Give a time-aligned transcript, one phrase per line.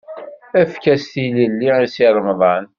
[0.61, 2.65] Efk-as tilelli i Si Remḍan!